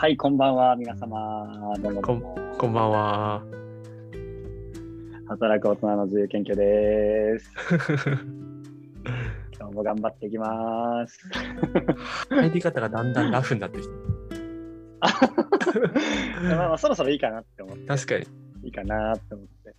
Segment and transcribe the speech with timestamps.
[0.00, 1.76] はい、こんばんは、皆様。
[1.78, 3.42] どうもどうもこんばんは。
[5.28, 7.52] 働く大人の自由研究です。
[9.58, 11.20] 今日も頑張っていきます。
[12.30, 13.84] 入り方がだんだんラフになってき
[16.48, 17.94] まあまあ、そろそろいいかなって思って、た。
[17.94, 18.24] 確かに。
[18.64, 19.74] いいかなって思って。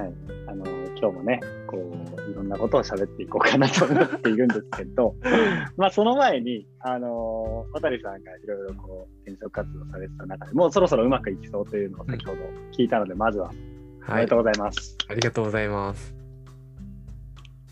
[0.00, 0.14] はい。
[0.46, 0.64] あの、
[0.96, 1.96] 今日もね、こう、
[2.42, 5.14] いろんなことを喋っていこうかなと思っているんですけど、
[5.76, 12.38] まあ、その前に、あの、渡さんがいろいろこう、転職活動されてた中でもうそろそろうまくいきそうというのを先ほど
[12.72, 13.52] 聞いたので、まずは、
[14.08, 14.34] おはいめでと。
[14.36, 14.96] うございます。
[15.08, 16.14] ありがとうございます。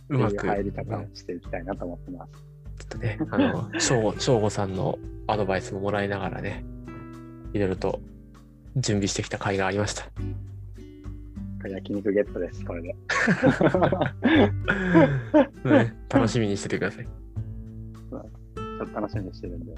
[0.09, 0.47] うまく。
[0.47, 2.33] 入り方うんをしていきたいなと思ってます。
[2.33, 6.65] ちょっとね、あの、 翔吾翔吾さんのアドバイスももらいながらね、
[7.53, 8.01] いろいろと
[8.77, 10.05] 準備してきた甲斐がありました。
[11.69, 12.95] 焼肉ゲットです、これで。
[15.65, 17.05] ね楽しみにしててください。
[17.05, 19.75] ちょっと楽しみにしてるんで。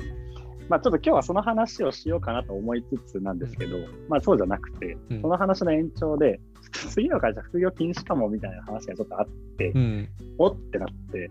[0.68, 3.76] まあちょっと今日はその話をしようかなと思いつつなんですけど、
[4.08, 6.40] まあそうじゃなくて、うんその話の延長で、
[6.70, 9.28] 次の会社副業禁止かもみたいな話がちょっとあっ
[9.58, 10.08] て、うん。
[10.38, 11.30] おってなって、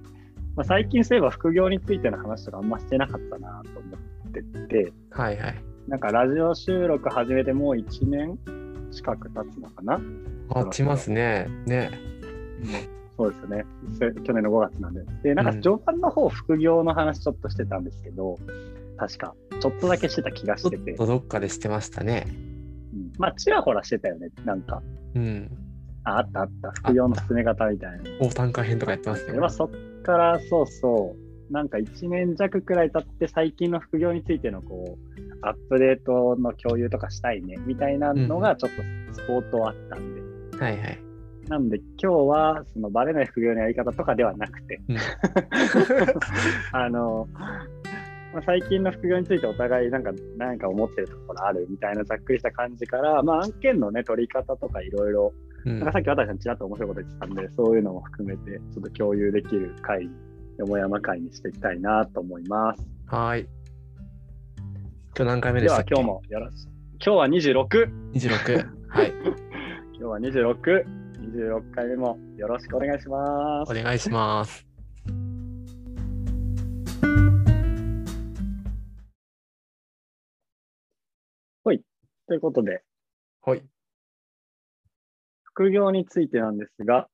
[0.56, 5.64] まあ、最近そういえば副業についての話とかあんましてなかったなと思ってて、はいはい。
[5.88, 8.38] なんかラジオ収録始めてもう1年
[8.92, 10.00] 近く経つのかな
[10.56, 11.48] 待ちますね。
[11.66, 11.92] ね。
[13.18, 13.66] そうですよね。
[14.00, 15.02] せ去年の5月なんで。
[15.24, 18.38] で、なんかうん序盤の方、副業の話ちょっとしてたんですけど、
[18.98, 22.26] 確か、ちょっとだけしてた気がしててどっかでしてましたね。
[22.30, 24.30] うんまあ、ちらほらしてたよね。
[24.46, 24.82] なんか、
[25.16, 25.52] うん。
[26.04, 27.98] ああったあった、副業の進め方みたいな。
[28.20, 29.40] 大単価編とかやってますねで。
[29.40, 29.70] まあ、そっ
[30.04, 31.16] から、そうそ
[31.50, 40.31] う、なんか1年弱くらい経って、最近の副業についてのこう、アップデートの共有とかしたいね、みたいなのがちょっとスポートあったんで。
[40.64, 41.00] はいはい。
[41.48, 44.98] なんで今日はそのバレない副業のやり方とかではなくて、うん
[46.72, 55.34] あの、まあ、最近の副業についてお互いなんかなんか思ってるところあるみたいなざっくりした感じから、まあ、案件のね取り方とかいろいろ、
[55.66, 60.10] うんなんかさっき渡さんちらっと面白いこと言ってたんで、そういうのも含めてちょっと共有できる会、
[60.58, 62.88] よもやま会にしていきたいなと思います。
[63.08, 63.50] はーい。
[65.16, 65.94] 今日何回目ででしたっけ？
[65.96, 67.92] は今日もよろし今日は26。
[68.14, 68.70] 26。
[68.88, 69.14] はい。
[70.02, 70.84] 今日は26。
[71.36, 73.76] 26回目もよろしくお願いしますお。
[73.76, 74.66] 願いします。
[82.28, 82.82] ということで、
[83.46, 83.64] はい。
[85.44, 87.10] 副業についてなんですが、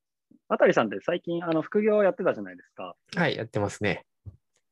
[0.48, 2.96] 渡さんって最近あの副業やってたじゃないですか。
[3.16, 4.06] はい、やってますね。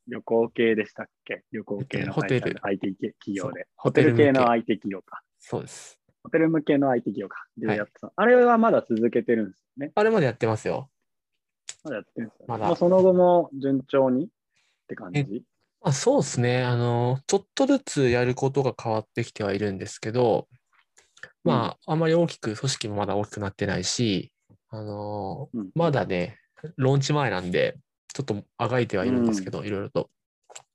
[0.07, 1.43] 旅行系でしたっけ？
[1.51, 3.65] 旅行系のホテル IT 系企業で。
[3.75, 5.21] ホホテル系の IT 企業か。
[5.39, 5.99] そうです。
[6.25, 7.45] ホテル向けの IT 企業か。
[7.55, 8.11] ではいやってた。
[8.15, 9.91] あれはまだ続けてるんですよね。
[9.93, 10.89] あれまでやってますよ。
[11.83, 12.45] まだやってるんですよ、ね。
[12.47, 14.27] まだもうその後も順調にっ
[14.87, 15.43] て感じ？
[15.81, 16.63] まあ、そうですね。
[16.63, 20.47] あの、ちょっとずつやることが変わってきてはいるんですけど、
[21.43, 24.31] まあ、あまり大きく、組織もまだ大きくなってないし、
[24.69, 26.39] あの、うんまだね、
[26.75, 27.77] ローンチ前なんで、
[28.11, 30.09] ちょっとあがいてはいるんですけど、いろいろと。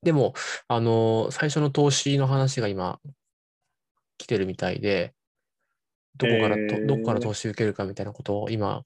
[0.05, 0.33] でも、
[0.69, 3.01] あの、最初の投資の話が今、
[4.17, 5.13] 来てるみたいで、
[6.17, 8.83] どこからと、へーどこから投資受けるかみたいなことを今、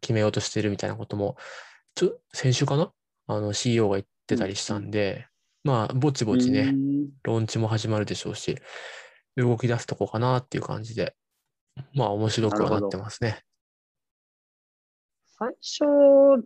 [0.00, 1.36] 決めようとしてるみたいなことも、
[1.94, 2.92] ちょ、先週かな？
[3.26, 5.26] あの、CEO が言ってたりしたんで、
[5.64, 8.56] まあ、ぼちぼちね、うんローンチも始まるでしょうし、
[9.36, 11.14] 動き出すとこかなっていう感じで、
[11.94, 13.42] まあ、面白くはなってますね。
[15.38, 15.84] 最初、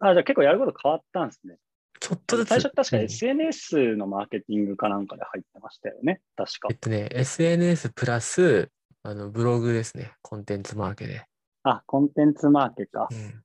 [0.00, 1.56] あ、じゃあ結構やること変わったんですね。
[2.00, 2.48] ちょっとずつ。
[2.48, 6.20] 最初確かうん SNS のマーケティングかなんかで入ってましたよね。
[6.36, 6.76] 確かえっ。
[6.76, 8.70] とね、SNS プラス、
[9.04, 10.12] あの、ブログですね。
[10.22, 11.26] コンテンツマーケで。
[11.64, 13.08] あ、コンテンツマーケか。
[13.10, 13.44] うん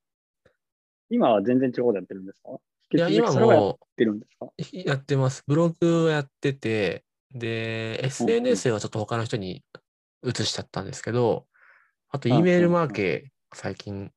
[1.09, 2.49] 今は全然違うことやってるんですか？
[2.93, 4.51] いや、今引き続きそれはやっもてるんですか？
[4.73, 5.43] やってます。
[5.47, 9.63] ブログをやってて、で、SNS はちょっと他の人に
[10.25, 11.47] 移しちゃったんですけど、
[12.09, 14.11] あと、E メールマーケ、最近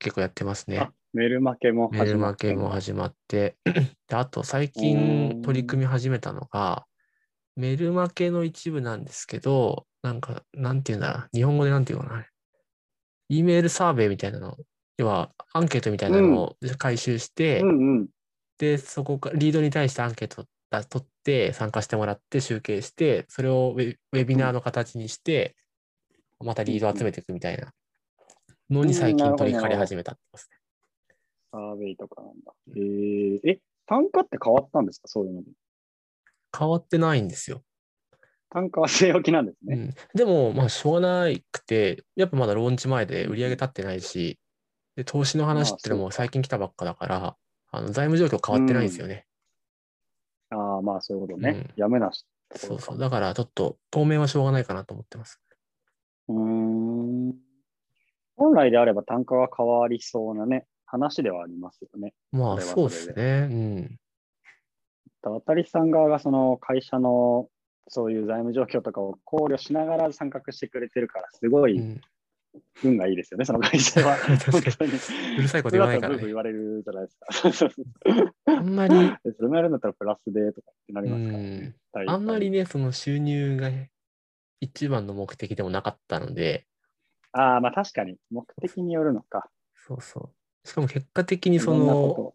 [0.00, 0.92] 結構やってますねあ。
[1.12, 3.58] メール負けもメールマーケも始まって、
[4.08, 6.86] であと最近取り組み始めたのが、
[7.56, 11.12] メールマーケの一部なんですけど、なんか、なんていうんだ？
[11.12, 12.26] ろう、日本語でなんていうのかな
[13.30, 14.58] ？E メールサーベイみたいなの、
[14.98, 18.08] 要はアンケートみたいなのを回収して、うんうん。
[18.58, 20.44] で、そこからリードに対してアンケートを
[20.84, 25.56] 取って参加してもらって集計して、それをウェビナーの形にして、
[26.38, 27.72] またリードを集めていくみたいな
[28.68, 30.58] のに最近取り掛かり始めたってますね。
[31.50, 32.52] サーベイとかなんだ。
[32.76, 35.08] えー、え、単価って変わったんですか？
[35.08, 35.50] そういうので。
[36.56, 37.62] 変わってないんですよ。
[38.54, 39.76] 単価は据え置きなんですね。
[39.76, 44.38] うん、でも、まあ、しょうがなくて、やっぱまだローンチ前で売り上げ立ってないし、
[44.94, 47.36] で投資の話ってのも最近来たばっかだから、
[47.72, 49.26] あの財務状況変わってないんですよね。
[50.50, 51.50] ああ、まあそういうことね。
[51.50, 52.24] うんやむなし
[52.54, 52.98] そうそう。
[52.98, 55.40] だからちょっと当面はしょうがないかなと思ってます。
[56.28, 57.34] うーん。
[58.36, 62.14] 本来であれば単価が変わりそうなね、話ではありますよね。
[62.30, 63.98] まあそそうでですね。
[65.22, 67.48] 渡りさん側がその会社の
[67.88, 72.00] そういう財務状況とかを考慮しながら参画してくれてるから、すごいん、
[72.82, 74.16] 運がいいですよね、その会社は。
[74.38, 74.92] 確かに。
[75.38, 76.24] うるさいこと言わないからね。
[76.24, 77.70] 言われるじゃないですか。
[78.46, 78.94] あんまり、
[79.24, 81.74] で それもやるんだったらプラスでとかってなうりますから、ん。
[81.92, 83.70] 大体あんまりね、その収入が
[84.60, 86.66] 一番の目的でもなかったので、
[87.32, 89.50] ああ、まあ確かに、目的によるのか。
[89.74, 90.32] そうそ
[90.64, 90.68] う。
[90.68, 92.32] しかも結果的にその。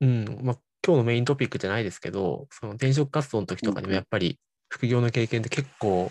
[0.00, 4.38] うん、まあ、今日のメイントピックじゃないですけど、その転職活動の時とかにうんうんもやっぱり
[4.74, 6.10] 副業の経験って結構、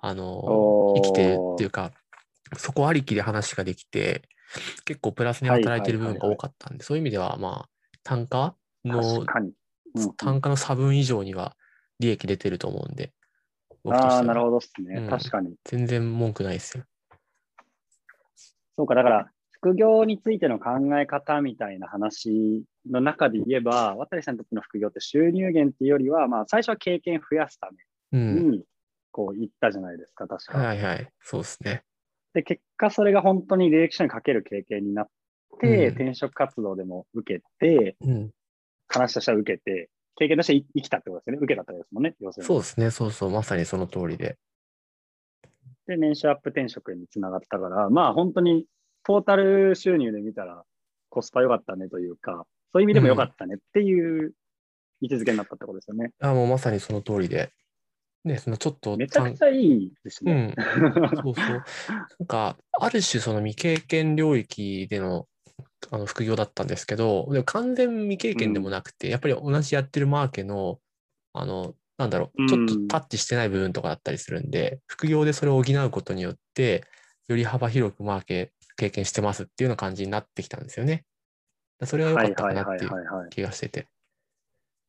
[0.00, 1.92] あの、生きてるっていうか、
[2.56, 4.22] そこありきで話ができて、
[4.84, 7.68] 結構プラスに働いてる部分が多かったんで、そういう意味では、まあ、
[8.02, 9.20] 単価の。
[9.20, 9.52] うんうん
[10.16, 11.54] 単価の差分以上には
[11.98, 13.12] 利益出てると思うんで、
[13.90, 15.00] ああ、なるほどですね。
[15.00, 15.54] うん確かに。
[15.64, 16.84] 全然文句ないですよ。
[18.78, 27.76] そうか、だから、副業についての考え方みたいな話の中で言えば、渡さんにとっての副業って収入源っていうよりは、まあ、最初は経験増やすたうめん。
[28.12, 28.64] に、
[29.10, 30.58] こう言ったじゃないですか、確か。
[30.58, 31.08] はいはい。
[31.20, 31.84] そうですね。
[32.34, 35.12] で、結果それが本当に履歴書に書ける経験になって、うん
[35.60, 38.30] 転職活動でも受けて、うん。
[38.88, 41.38] 話としては受けて、経験として生きたってことですよね。
[41.42, 42.46] 受けたってことですもんね、要するに。
[42.46, 42.90] そうですね。
[42.90, 43.30] そうそう。
[43.30, 44.38] まさにその通りで。
[45.86, 48.66] で、年収アップ転職につながったから、まあ本当に
[49.04, 50.64] トータル収入で見たら
[51.10, 54.32] コスパ良かったねというか、そういう意味でも良かったねっていう
[55.00, 56.12] 位置づけになったってことですよね。
[56.20, 57.50] あもうまさにその通りで。
[58.24, 60.34] ね、そのちょっとめちゃくちゃいいですうね。
[60.48, 60.54] ん。
[61.22, 61.62] そうそう。
[62.20, 65.26] なんか、ある種その未経験領域での
[65.90, 70.80] あの副業だったんですけど、でも完全未経験でもなくて、やっぱり同じやってるマーケの、
[71.32, 76.84] あの、なんだろう、ちょっとうんタッチしてない部分とかだったりするんで、副業でそれを補うことによって、
[77.28, 81.04] より幅広くマーケ経験してますっていうような感じになってきたんですよね。
[81.84, 83.30] それが良かったかなっていうはいはい。
[83.30, 83.88] 気がしてて。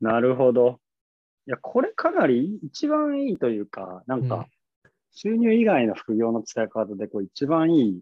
[0.02, 0.80] なるほど。
[1.46, 4.48] いや、これかなり一番いいというか、なんうんか、
[5.12, 8.02] 収入以外の副業の使い方でこう一番いい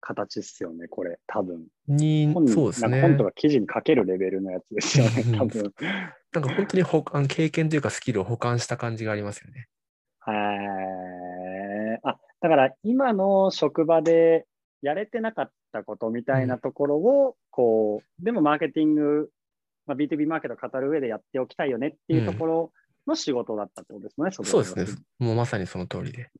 [0.00, 1.66] 形ですよね、これ、多分。
[1.88, 2.90] に本、そうですね。
[2.90, 5.72] なんか本とか記事に書けるレベルのやつですよね、多分。
[6.32, 9.68] なんか本当に保管、経験というかスキルを保管した感じがありますよね。
[10.26, 14.46] へーあ、だから今の職場で
[14.82, 19.30] やれてなかったことみたいなところを、こう、でもマーケティング、
[19.86, 22.72] まあ、B2B マーケットを語る上でやっておきたいよねっていうところ
[23.06, 24.90] の仕事だったってことですね、そうですねね。。
[25.18, 26.30] もうまさにその通りで。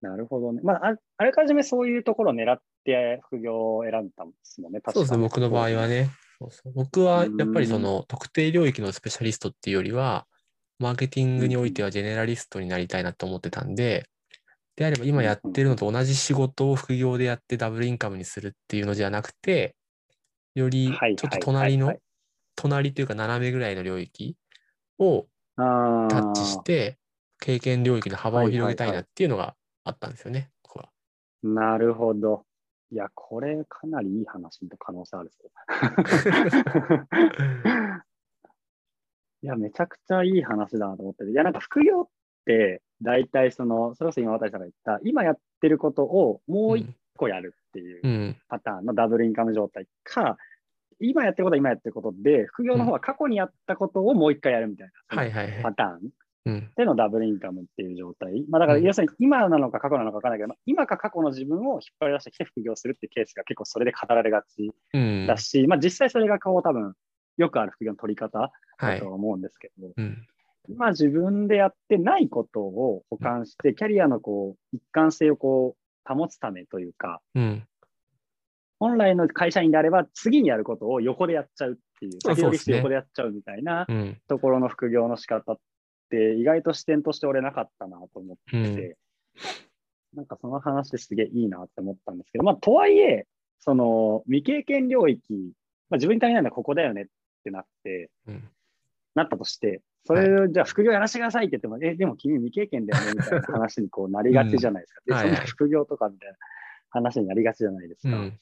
[0.00, 0.60] なるほどね。
[0.64, 6.10] まあ、ああらかじめそういうところを狙って副業を選んだんですもんね、確かそうですね、僕の場合はね。
[6.40, 10.26] そうそう僕はやっぱりそうんの特定領域のスペシャリストっていうよりは、
[10.78, 14.08] マーケティングにおいてはジェネラリストになりたいなと思ってたんで、
[14.74, 19.76] であれば今やってるのと同じ仕事を副業でやってダブルインカムにするっていうのじゃなくて、
[20.54, 21.94] よりはいちょっと隣の
[22.56, 24.36] 隣というか斜めぐらいの領域
[24.98, 25.26] を
[25.56, 26.98] あタッチして、
[27.40, 29.54] 経験領域の幅を広げたいはいはいはないっていうのが
[29.84, 30.88] あったんですよね、僕は。
[31.42, 32.46] なるほど。
[32.90, 35.36] いや、これかなりいい話の可能性あるぞ。
[39.42, 41.30] いや、めちゃくちゃいい話だなと思ってて。
[41.32, 42.08] いや、なんか副業っ
[42.46, 48.36] て、大体その、それこそ今渡さんが言った、今やってることをもう一個やるっていううん。
[48.48, 50.36] パターンのダブルインカム状態か、
[51.06, 55.62] 今やってることは今やってることで、副業の方は過去にやったことをもう一回やるみたいな、はいはいはい。
[55.62, 56.10] パターン
[56.44, 56.70] うん。
[56.76, 58.44] でのダブルインカムっていう状態。
[58.48, 65.26] まあだから、うん要するに今なのか過去なのか分からないけど、まあ今か過去の自分を引っ張り出してきて副業するっていうケースが結構それで語られがちうん。
[65.26, 66.94] だし、まあ実際それがこう多分
[67.36, 68.50] よくある副業の取り方は
[68.82, 69.06] いだと。
[69.06, 70.26] は思うんですけど、うん。
[70.68, 77.66] 今自分でやってないことを補完して、キャリアのこう一貫性をこう保つためというか、うん。
[78.82, 84.18] 本来の会社員であれば次にやることを横でやっちゃうっていう、あ先取りして横でやっちゃうみたいなうん。
[84.26, 85.56] ところの副業の仕方っ
[86.10, 88.74] て意外と視点として俺なかったなと思ってうん。
[88.74, 88.96] て、
[90.16, 93.26] なんかその話ですげえいいなって思ったんですけど、まあとはいえ、
[93.60, 95.22] その未経験領域、
[95.88, 97.04] まあ、自分に足りないのはここだよねっ
[97.44, 98.48] てなって、うん。
[99.14, 105.00] なったとして、それをじゃあ副業やらせてくださいって言っても、え、でも君未経験だよねみたいな話にこうなりがちじゃないですか。
[105.06, 106.36] で、うんはいはいそんな副業とかみたいな
[106.90, 108.16] 話になりがちじゃないですか。
[108.16, 108.38] うん。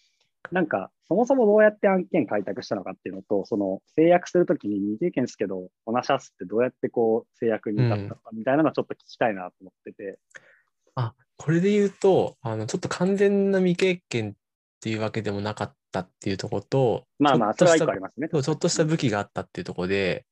[0.51, 10.19] なんか、そもそもどうやって案件開拓したのかっていうのと、その制約するときに未経験ですけど、こなしゃすってどうやってこう制約に至ったのかみたいなのはちょっと聞きたいなと思ってて。
[10.95, 14.35] あ、これで言うと、あの、ちょっと完全な未経験っ
[14.81, 18.29] ていうわけでもなかったっていうところと、まあまあ、それは一ちょっとした個ありますね。
[18.29, 20.27] ちょっとした武器があったっていうところで、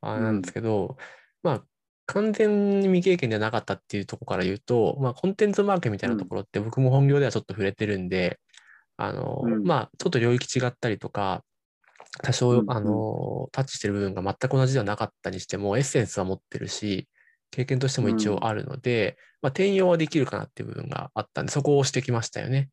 [0.00, 0.96] あれなんですけど、
[1.42, 1.64] まあ、
[2.06, 8.40] 完全に未経験ではなかったっていうところから言うと、まあ、コンテンツマーケみたいなところって僕も本業ではちょっと触れてるんで、
[9.02, 11.42] あの、うんまあ、ちょっと領域違ったりとか、
[12.22, 17.08] 多少、うんうんあの、タッチしてる部分が全く同じではなかったにしても、エッセンスは持ってるし、
[17.50, 22.70] 経験としても一応あるので、まあ、転用はできるかなっていう部分があったんで、そこを押してきましたよね。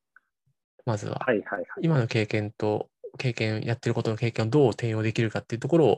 [0.86, 1.20] まずは。
[1.26, 1.66] はいはいはい。
[1.82, 5.98] 今の経験と、経験、やってることの経験をどう転用できるかっていうところを、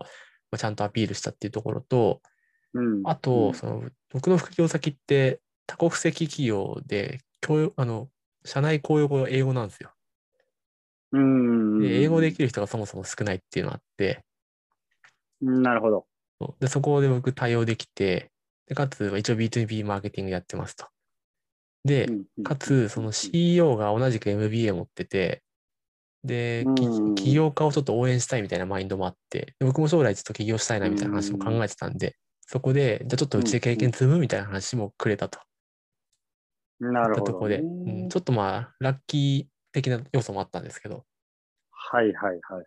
[0.52, 2.22] まあ、ちゃんとアピールしたっていうところと、
[2.74, 8.10] うんあと、その僕の副業先って多国籍企業で教養あの
[8.46, 9.92] 社内公用語が英語なんですよ。
[11.12, 11.80] うん。
[11.82, 14.24] で英語できる人がそもそも少ないっていうのがあって、
[15.42, 16.06] うんなるほど。
[16.60, 18.32] でそこで僕対応できて、
[18.68, 20.88] でかつ一応 B2B マーケティングやってますと。
[21.86, 22.10] で、
[22.44, 25.44] かつその CEO が同じく MBA 持ってて、
[26.24, 26.66] で、
[27.16, 35.40] 起業家をちょっと応援したいみたいなマインドもあって、で僕も将来ちょっと起業したいなみたいな話も考えてたんで、そこで、じゃあちょっとうちで経験積むみたいな話もくれたと。
[36.80, 37.64] なるほど、ったとこで、ね
[38.04, 41.06] うん、ちょっとまあ、ラッキー的な要素もあったんですけど、
[41.72, 42.66] はいはいはいはい。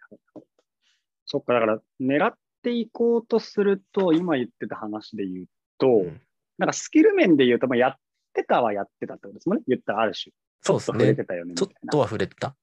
[1.26, 5.46] そっか、だから狙っていこうとすると、今言ってた話で言う
[5.78, 6.20] と、うん
[6.58, 7.94] なんかスキル面で言うと、まあ、やっ
[8.34, 9.64] てたはやってたってことですもんね。
[9.66, 10.32] 言ったらある種。
[10.60, 11.24] そうですねちょっと触れて。
[11.24, 11.70] たよねみちょっ。
[11.90, 12.54] とは触れた。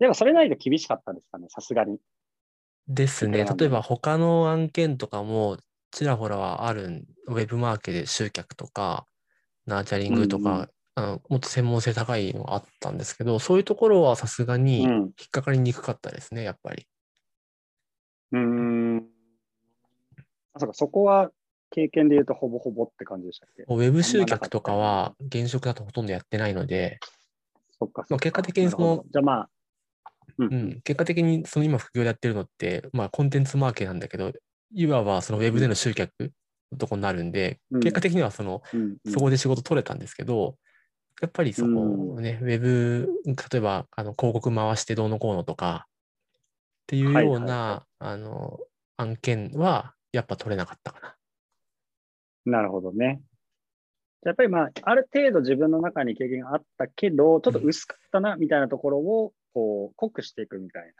[0.00, 1.98] でもそれないと厳しかったですかね、さすがに。
[2.88, 3.44] ですね。
[3.44, 5.58] 例えば他の案件とかも
[5.92, 9.06] ちらほらはあるん、ウェブマーケで集客とか、
[9.66, 14.92] ナーチャリングとか、あのもっと専門性高いのがあったんですけど、そういうところはさすがにうん。
[15.18, 16.86] 引っかかりにくかったですね、やっぱり。
[18.32, 19.12] うーん。
[20.54, 21.30] あ、そうか、そこは
[21.70, 23.64] 経験で言うとほぼほぼって感じでしたっけ？
[23.68, 26.98] ウェブ集客とかは現職だとほとんどやってないので、
[27.78, 29.50] そっか、まあ結果的にそのじゃあまあ、
[30.38, 34.32] ううん、結果的にその今副業でやってるのって、まあコンテンツマーケなんだけど、
[34.74, 36.32] いわばそのウェブでの集客
[36.72, 37.80] のとこになるんで、うん。
[37.80, 38.96] 結果的にはその、うん。
[39.04, 39.12] うん。
[39.12, 40.56] そこで仕事取れたんですけど、
[41.22, 41.68] やっぱりそこ
[42.20, 46.30] ね、ウェブ、例えばあの広告回してどうのこうのとかっ
[46.88, 48.58] ていうような、あの
[48.96, 51.14] 案件はやっぱ取れなかったかな。
[52.44, 53.22] なるほどね。
[54.24, 60.92] やっぱりまあ、ある程度自分の中に経験があったけど、ちょっと薄かったなみたいなところを、こう、濃くしていくみたい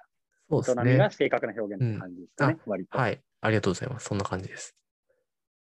[0.51, 1.15] そうですな、営みがね。
[1.15, 2.97] 正確な表現って感じですかね、割と。
[2.97, 3.21] はい。
[3.41, 4.07] ありがとうございます。
[4.07, 4.77] そんな感じです。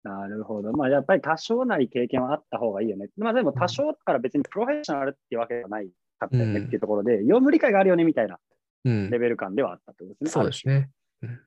[0.04, 0.74] なるほど。
[0.74, 3.08] まあ、やっぱり多少なり経験はあった方がいいよね。
[3.18, 8.38] まあ、でも多少だから別にプロフェッショナルっていうわけではないかったよねっていうところで、業務理解があるよねみたいな
[8.86, 9.20] うんレ。
[9.20, 10.30] ベル感ではあったってことですね。
[10.32, 10.90] そうですね。
[11.22, 11.40] うん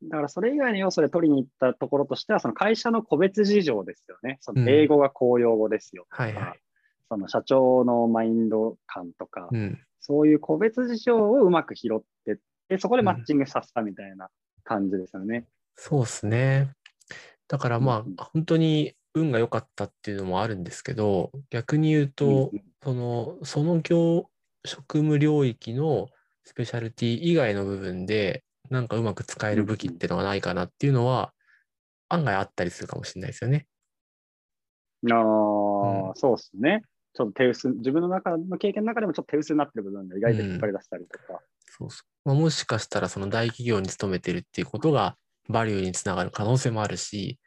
[0.00, 4.38] だからそれ以外の要素で取りに行ったところとしては、その会社の個別事情ですよね。
[4.40, 6.60] その英語が公用語ですよとか、はいはい。
[7.08, 9.80] その社長のマインド感とか、うん。
[9.98, 12.36] そういう個別事情をうまく拾ってっ
[12.68, 14.30] て、そこでマッチングさせたみたいな
[14.62, 15.46] 感じですよね。
[15.74, 16.70] そうですね。
[17.48, 24.30] だからまうんうんあ、本当に運が良かったっていうのもあるんですけど、逆に言うと、うんうんその、その業、
[24.64, 26.08] 職務領域の
[26.44, 31.32] スペシャルティ以外の部分で、なんかうまく使える武器っていうのがないかなっていうのは、
[32.08, 33.66] 案外あったりするかもしれないですよね。
[35.10, 36.82] ああ、うんそうですね。
[37.14, 41.40] ちょっと手薄、自分の中の経験の中でもちょっと手薄になってる部分が意外と引っ張り出したりとか。
[41.66, 42.28] そうそう。
[42.28, 45.16] まあ、もしかしたらその大企業に勤めてるっていうことが
[45.48, 47.38] バリューにつながる可能性もあるし、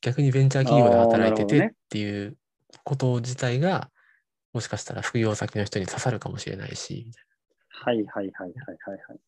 [0.00, 2.36] 逆にベンチャー企業で働いててっていう
[2.84, 3.90] こと自体が、
[4.52, 7.10] もしかしたら副業先の人に刺さるかもしれないし、
[7.68, 9.18] はいはいはいはいはいはい。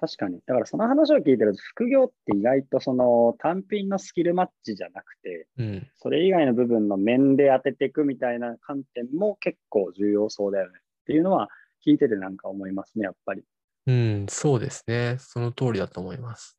[0.00, 0.40] 確かに。
[0.46, 5.64] だからその話を聞いてると、副業って意外とその単品のスキルマッチじゃなくて、な。
[5.64, 5.86] うん。
[5.96, 11.48] それ以外の部分の面で当てていくみたいな観点も結構重要そうだよねっていうのは
[11.84, 13.42] 聞いててなんか思いますね、やっぱり。
[13.86, 15.16] うん、そうですね。
[15.18, 16.57] その通りだと思います。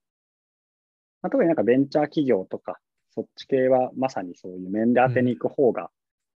[1.21, 2.79] まあ、特になんかベンチャー企業とか、
[3.11, 5.89] そっち系はまさにそういう面で当てに行く方が、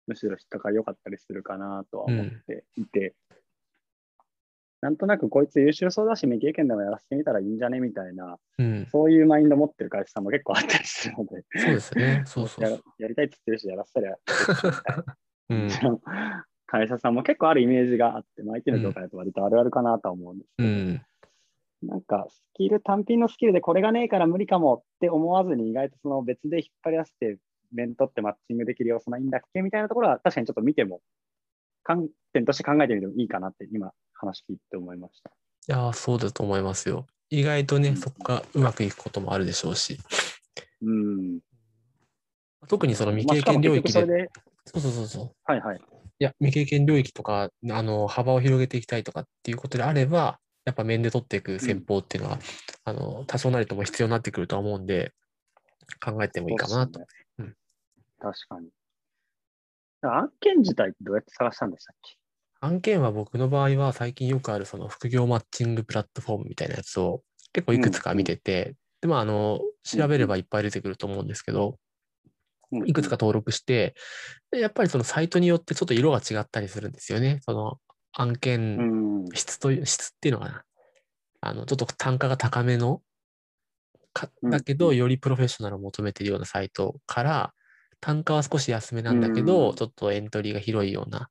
[0.08, 3.14] むしろ引っかかり良かったりするかなとは思っていて、
[4.82, 8.88] なんとなくこいつ優秀そうだし未経験でもやらせてみたらいいんじゃねみたいな、うん。
[8.92, 12.24] そういうマインド持ってる会社さんも結構あったりするので、そうですね。
[12.26, 12.78] そうそうや。
[13.00, 15.06] やりたいって言ってるし、やらせたらやってる
[15.52, 15.70] うん。
[16.68, 21.02] 会社さんも結構あるイメージがあって、まあ、IT の業界だと割とあるあるかなとは思うんですけど、うん。
[21.88, 27.38] なんかスキル、単品のスキルでこれがねえから無理かもって思わずに、意外とその別で引っ張り出して、
[27.74, 31.02] 面取ってマッチングできる要素ないんだっけみたいなところは、確かにちょっと見ても、
[31.84, 35.32] 観点として考えてみてもいいかなって、今、話聞いて思いました。
[35.32, 35.34] い
[35.72, 37.08] やー、そうだと思いますよ。
[37.30, 39.98] 意外とね、うんそこがうまくいくこともあるでしょうし、
[40.82, 41.40] うん。
[42.68, 44.30] 特にその未まあ経験領域で、しかも結局それで、
[44.66, 45.32] そうそうそうそう。
[45.44, 45.78] はいはい。
[45.78, 52.40] いや、未経験領域とか、あの、幅を広げていきたいとかっていうことであれば、やっぱ面で取っていく戦法っていうのは、
[52.86, 55.12] あの、多少なりとも必要になってくるとは思うんで、
[56.04, 57.00] 考えてもいいかなと。
[57.00, 57.06] ね。
[57.40, 57.56] うん。
[58.20, 58.70] 確かに。
[60.02, 62.18] 案件自体どうやって探したんでしたっけ？
[62.62, 71.78] 案件は僕の場合は最近よくあるその副業マッチングプラットフォームみたいなやつを結構いくつか見てて、で、まあ、あの、調べればいっぱい出てくると思うんですけど、
[72.86, 73.96] いくつか登録して、
[74.52, 77.40] でやっぱりそのサイトによってちょっと色が違ったりするんですよね。
[77.42, 77.78] その
[78.14, 79.26] 案う件、ん。
[79.34, 80.64] 質という、質っていうのかな。
[81.42, 83.02] あの、ちょっと単価が高めの、
[84.14, 87.54] かうんだけど、よりプロフェッショナルを求めているようなサイトから、
[88.00, 91.30] 単価は少し安めなんだけど、うんちょっとエントリーが広いような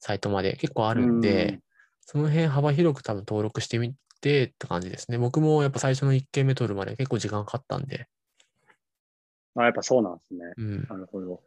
[0.00, 1.60] サイトまで結構あるんで、うん
[2.10, 5.18] その辺幅広く多分登録してみてって感じですね。
[5.18, 8.06] 僕もやっぱ最初の1件目取るまで結構時間かかったんで、
[9.54, 10.40] あ、やっぱそうなんですね。
[10.56, 10.86] うん。
[10.88, 11.42] なるほど。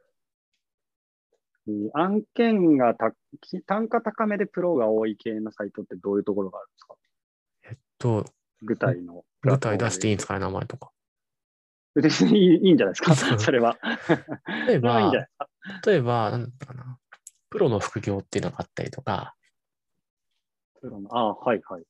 [1.67, 6.95] えー案件がたき単価高めでプロが多い系のサイトってどういうところがあるんですか？
[7.99, 8.25] と、
[8.63, 9.23] 具体の。
[9.41, 10.91] 具体出していいんですかかね、名前とか。
[11.95, 13.77] 別にいいいいんじゃないですか、それは。
[14.67, 15.47] 例えばいですか？
[15.85, 16.97] 例えば、なんだかな。
[17.49, 19.35] プロの副業っていうのがあったりとか、
[20.79, 21.83] プロのあはいはい。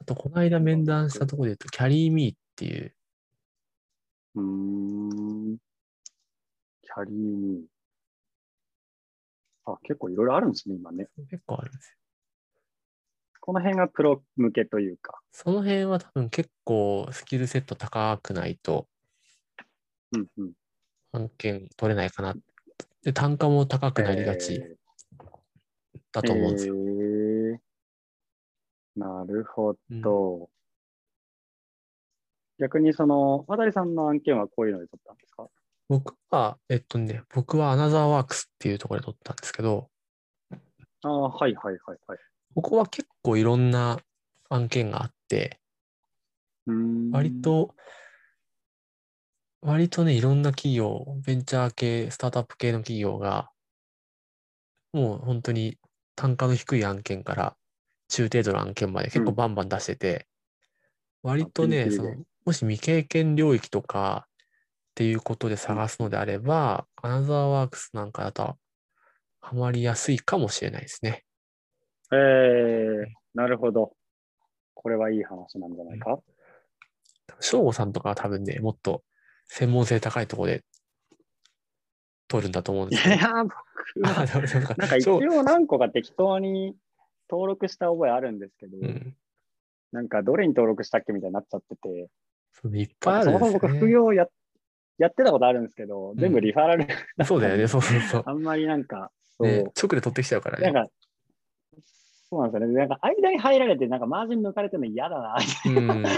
[0.00, 2.96] あと、この間面談したところで言うと、キャリーミーっていう、
[4.36, 4.42] うー
[5.54, 5.58] ん。
[6.82, 7.66] キャリーに。
[9.64, 11.08] あ、結構いろいろあるんですね、今ね。
[11.30, 11.96] 結構あるんですよ。
[13.40, 15.20] この辺がプロ向けというか。
[15.32, 18.86] その辺は多分結構スキルセット高くないと
[20.12, 20.52] うんうん。
[21.12, 22.34] 案件取れないかな。
[23.02, 24.76] で、単価も高くなりがちえ
[26.12, 26.74] だと思うんですよ。
[26.74, 27.58] えー
[28.94, 30.50] なるほど。
[32.58, 35.48] 逆にその、渡さんの案件はこういうので取ったんですか？
[35.88, 39.90] 僕は、えっとね、僕はアナザーワークスっていうところで取ったんですけど、
[41.02, 42.18] ああ、はいはいはいはい。
[42.54, 43.98] ここは結構いろんな
[44.48, 45.60] 案件があって、
[47.10, 47.74] 割、と、
[49.62, 53.50] 割とね、いろんな企業、ベンチャー系、スタートアップ系の企業が、
[54.92, 55.78] もう本当に
[56.14, 57.56] 単価の低い案件から
[58.08, 59.34] 中程度の案件まで結構うん。
[59.36, 60.26] バンバン出してて、
[61.22, 62.14] 割とね、その、
[62.44, 64.26] もし未経験領域とか
[64.92, 68.56] っていうことで探すのであれば、アナザーワークスなんかだと
[69.40, 71.24] ハマりやすいかもしれないですね。
[72.12, 73.94] えー、なるほど。
[74.74, 76.18] これはいい話なんじゃないか？
[77.40, 79.02] 翔吾さんとかは多分ね、もっと
[79.46, 80.64] 専門性高いところで
[82.28, 83.14] 取るんだと思うんいですけど。
[83.16, 83.54] や、僕
[84.04, 86.76] あは、なんか一翔応何個か適当に
[87.30, 89.16] 登録した覚えあるんですけど、うん。
[89.92, 92.08] なんかどれに登録したっけみたいになっちゃってて、
[92.52, 93.92] そういっぱいあそるんですよもそも僕副ね。
[93.92, 94.26] 業や
[95.02, 96.86] やってたことあるんですけど、全部リファラル、
[97.24, 98.22] そうだよね、そうそうそう。
[98.26, 100.70] あんまりなんか、そう、ね、直で取ってきちゃうからね。
[100.70, 100.92] なんか、
[102.30, 102.74] そうなんですよね。
[102.74, 105.36] なんか間に入られて、なんかマージン抜かれてるの嫌だな、
[105.66, 106.02] うん。
[106.02, 106.10] だ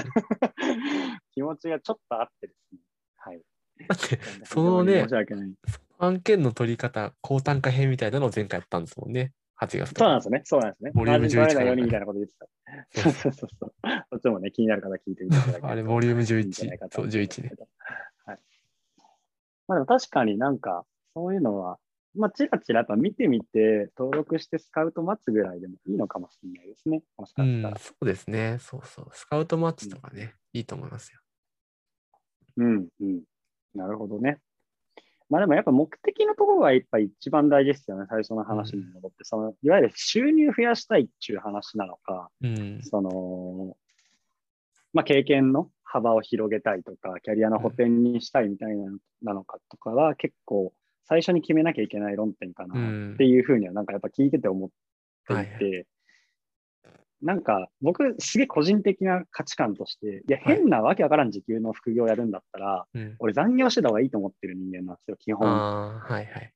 [1.33, 2.81] 気持ちがちょっとあってですね。
[3.16, 3.37] はい。
[3.37, 5.55] って、そのね申し訳ない。
[5.99, 9.33] 案件の取り方、高単価編みたいなのを前回やったんですもんね。
[9.61, 9.94] 8月。
[9.97, 10.42] そうなんですね。
[10.44, 10.90] そうなんですね。
[10.94, 12.47] ボリュームマージン取られないよう11にみたいなこと言ってた。
[13.03, 13.73] そうそうそうそう。
[14.11, 16.88] そっちもね、気になる方聞いてみていただけるとあれ、ボリュームいいんじゃないか11。
[16.88, 17.51] そう、と思うんで11ね。
[19.68, 21.79] まあでも確かになんか、そういうのは、
[22.16, 27.03] まあ、ちらちらやっぱ見てみて、登録してスカウト待つぐらいでもいいのかもしれないですね。
[27.16, 28.59] もしうかしたら。、んそうですね。
[28.61, 29.09] そうそう。
[29.12, 31.20] スカウトマッチとかね、いいと思いますよ。
[32.57, 33.22] うん、うん。
[33.74, 34.38] なるほどね。
[35.29, 38.07] まあでもやっぱ目的のところがやっぱ一番大事ですよね。
[38.09, 42.81] 最初の話に戻って、その、いわゆる収入増やしたいっていう話なのか、うん。
[42.83, 43.77] その、
[44.94, 48.90] まあ経験の幅を広げたいとか、キャリアの補填にしたいみたいな
[49.22, 50.72] なのかとかは結構
[51.04, 52.68] 最初に決めなきゃいけない論点かう。
[52.68, 54.70] なんっていうふうにはなんかやっぱ聞いてて思っ
[55.28, 55.87] ていて、
[57.22, 63.16] なんか僕すげえ個人的な価値観として、いや変なわけわからん時給の副業やるんだったら、うん。
[63.18, 65.48] 俺残業してた方がいいと思ってる人間なんですよ、基本。
[65.48, 66.52] ああ、はいはい。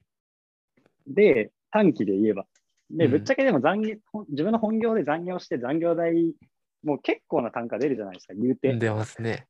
[1.06, 2.46] で、短期で言えば。
[2.90, 3.96] で、うんぶっちゃけでも残業、
[4.28, 6.34] 自分の本業で残業して残業代、
[6.82, 8.74] もう結構な単価出るじゃないですか、言うて。
[8.74, 9.46] 出ますね。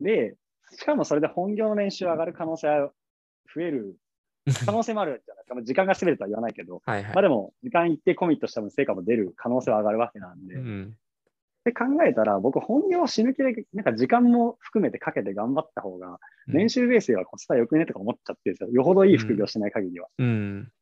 [0.00, 0.36] で、
[0.72, 2.92] しかもそれで本業の年収上がる可能性は
[3.54, 3.96] 増える
[4.66, 5.54] 可能性もあるじゃないですか。
[5.54, 7.14] まあ時間が全てとは言わないけど、はいはい。
[7.14, 10.96] まあでも、時間一定コミットした分成果も出る可能性は上がるわけなんで、っうん。
[11.64, 18.70] て考えたら、僕、本業を死ぬ気で、なんか時間も含めてかけて頑張った方が、年収ベースではコスパ良くねとか思っちゃってるんですよ。
[18.70, 20.08] よほどいい副業してない限りは。
[20.18, 20.72] うん。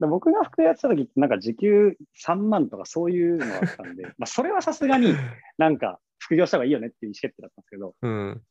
[0.00, 5.14] で僕が副業やってた時って、なんか時給3万とかそういうのがあったんで、 まあそれはさすがに
[5.56, 8.42] なんか副業した方がいいよねっていう意思決定だったんですけど、うん。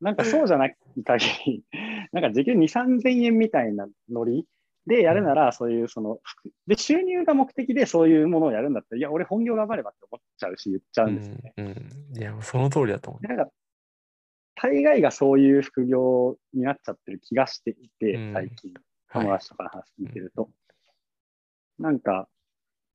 [0.00, 1.64] なんかそうじゃない限り、
[2.12, 4.46] なんか時給2、3000円みたいなノリ
[4.86, 11.52] でやるなら、そういうその、副で、収入が目的でそういうものをやるんだったら、いや、俺本業頑張ればって思っちゃうし、言っちゃううんですよね。
[11.56, 11.60] ん。
[11.60, 12.18] うん。
[12.18, 13.26] いや、もうその通りだと思う。
[13.26, 13.50] なんか、
[14.54, 20.50] 大概がそういう副業になっちゃってる気がしていて、うん最近、はい友達とかの話聞いてると。
[21.78, 22.28] なんか、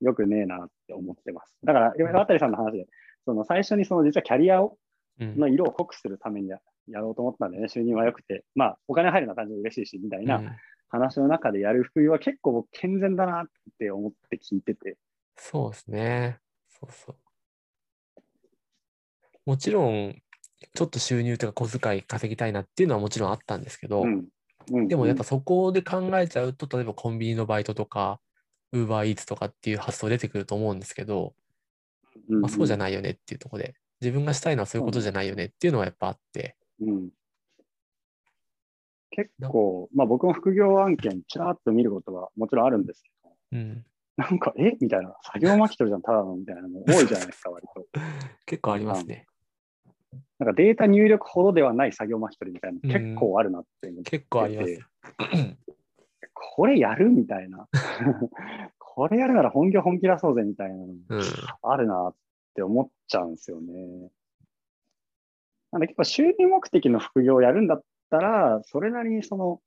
[0.00, 1.56] よくねえなって思ってます。
[1.64, 2.86] だから、渡さんの話で、
[3.24, 4.76] その最初にその実はキャリアを
[5.20, 10.50] うんの色を濃くするためにややろうと思ったんでね、収入は良くて、まあ、お金入るのは単純に嬉しいし、みたいなうん
[10.94, 13.44] 話の中でやる副業は結構僕健全だなっ
[13.78, 14.96] て思って聞いてて。
[15.36, 16.38] そうですね。
[16.68, 18.20] そうそう。
[19.44, 20.14] もちろん、
[20.72, 24.28] ちょっと収入とか小遣い稼ぎたいなっていうのはもちろんあったんですけど、うん。
[24.70, 28.20] うん、でもやっぱそこで考えちゃうと、例えばコンビニのバイトとか、
[28.72, 31.34] ウーバーイーツとかっていう発想出てくると思うんですけど、
[32.28, 32.78] うん、まあ、そうじゃい。
[32.78, 37.10] ないよねっていうところで、自分がしたいのはそういうことじゃないよねっていうのはやっぱあって、うん、
[39.10, 43.84] 結構、まあ僕も副業案件ちらっと見ることはもちろんあるんですけど、うん、
[44.16, 44.76] なんか、え？
[44.80, 47.86] みたいな、作業巻き取りじゃん、ただのみたいなの多いじゃないですか、割と。
[48.46, 49.26] 結構ありますね。
[50.38, 54.80] なんかデータ入力ほどではない作業巻き取りみたいなの結構あるなって思ってて、結構あります。
[56.32, 57.68] これやるみたいな。
[58.78, 61.22] これやるなら本業本気出そうぜみたいなのうん、
[61.62, 62.14] あるなっ
[62.54, 64.10] て思っちゃうんですよね。
[65.72, 69.60] なんで結構収入目的の副業をやるんだったら、それなりにその、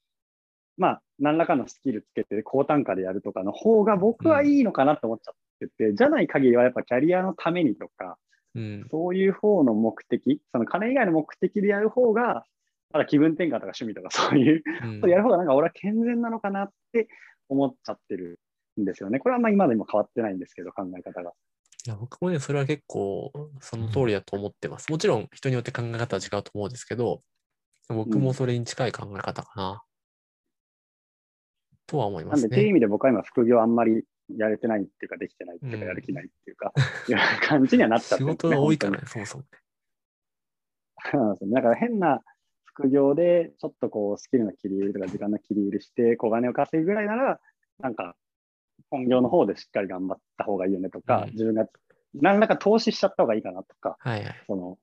[0.78, 8.18] まあ、何らかのスキルつけて高単価でやるとかの方が僕はいいのかなと思っちゃってて、じゃない限りはやっぱキャリアのためにとか、
[8.58, 12.44] うん、そういう方の目的、その金以外の目的でやる方が、
[12.92, 14.64] まだ気分転換とか趣味とかそういう
[15.02, 17.08] うんやる方がなんか俺は健全なのかなって
[17.50, 18.40] 思っちゃってる
[18.82, 19.20] んですよね。
[19.20, 21.32] これはまあ今でも変わってないんですけど、考え方が。
[21.86, 24.92] いや僕もね、それは結構その通りだと思ってます。
[24.92, 27.22] もちろん人によって考え方は違うと思うんですけど、
[27.90, 29.84] 僕もそれに近い考え方かな。
[31.86, 32.58] とは思いまなんで、すね。
[32.58, 34.04] っていう意味で僕は今副業あんまり
[34.36, 35.88] やれてないっていうか、できてないっていうか、うん。
[35.88, 36.74] やる気ないっていうか、
[37.08, 39.46] いう感じにはなっちゃって仕事が多いから本ね、そもそう
[41.54, 42.22] だから変な
[42.66, 47.40] 副業で、ちょっとこう、スキルの切り売りとか時間の切り売りして、小金を稼ぐぐらいなら、
[47.80, 48.16] なんか、
[48.90, 51.32] 本業の方でしっかり頑張った方がいいよねとか、うん。
[51.32, 51.66] 自分が
[52.14, 54.44] 何らか投資しちゃった方がいいかなとか、はいはい。
[54.46, 54.78] その、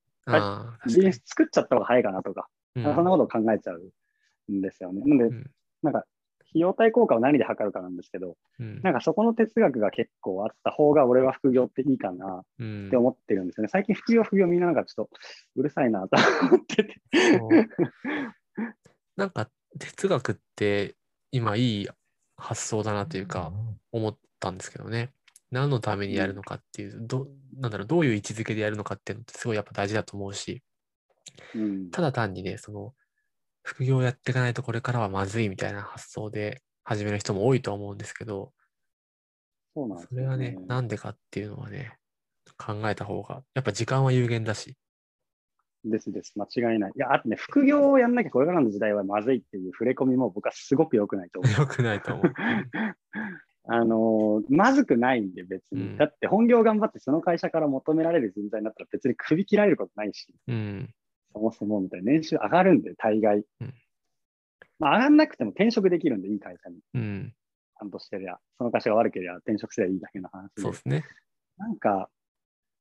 [0.87, 2.83] ビジネス作っちゃった方が早いかなとか、に。
[2.83, 2.93] なん。
[2.93, 5.03] かそんなことを考えちゃうんですよね。
[5.05, 5.51] なんで、うん。
[5.83, 6.05] なんか、
[6.55, 13.69] 費用対効果を何で測るかなんですけど、うんなんかそこの哲学が結構あった方が、俺は副業っていいかなうんって思ってるんですよね。
[13.69, 15.11] 最近副業、副業みんななんかちょっと
[15.57, 16.95] うるさいなと思ってて。
[19.17, 20.95] なんか哲学って
[21.33, 21.89] 今いい
[22.37, 23.53] 発想だなというか
[23.91, 25.11] 思ったんですけどね。
[25.51, 30.63] 何のためにやるのかっていう、どなんだろう、どういう位置づけでやるのかっていうのってすごいやっぱ大事だと思うし、
[31.55, 32.93] うん、ただ単にね、その
[33.65, 38.53] 副業やっていかないとこれからはまずいみたいな発想で始める人も多いとは思うんですけど、
[39.75, 41.99] そうなんですよそれはね、なんでかっていうのはね、
[42.57, 44.77] 考えた方が、やっぱ時間は有限だし、
[45.85, 46.93] ですです、間違いない。
[46.95, 51.53] いや、あとね、副業をやんなきゃこれからの時代はまずいっていう触れ込みも僕はすごく良くないと思う。
[51.53, 52.33] 良くないと思う。
[53.67, 55.97] あのーまずくないんで別に、うん。
[55.97, 60.91] だって本業頑張ってその会社から求められる人材になったら別に首切られることないし、うん、
[61.35, 63.45] そもそもみたいな年収上がるんで、大概。
[63.61, 63.75] うん
[64.79, 66.79] まあ、上がんなくても転職できるんで、いい会社に。
[66.95, 67.35] うん、
[67.79, 70.63] ちゃんとしてりゃ、その会社が悪ければ転職すればいいだけの話で。
[70.63, 71.05] そうですね。
[71.59, 72.11] なんか、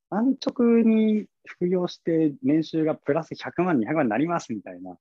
[0.09, 4.97] 安直に副業して年収がプラス100万、200万になりますみたいな。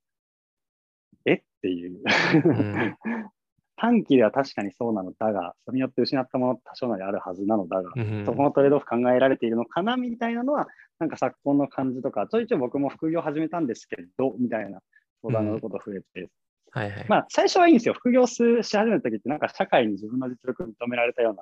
[1.26, 1.34] え？
[1.34, 1.98] っていう。
[1.98, 2.02] ん
[3.83, 10.68] 短期では確かにそうなのだが、それによって失ったもの多少なりあるはずなのだが、うんそこのトレードオフ考えられているのかなみたいなのは、
[11.01, 14.79] なんか昨今の感じとか、ちょいちょい僕も副業始めたんですけど、みたいな
[15.21, 16.31] 相談のこと増えて、
[16.71, 17.07] はいはい。
[17.09, 17.95] まあ最初はいいんですよ。
[17.95, 21.33] 副業し始めた時って、なんか社会に自分の実力を認められたよ